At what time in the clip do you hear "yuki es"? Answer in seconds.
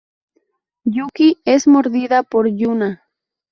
0.83-1.67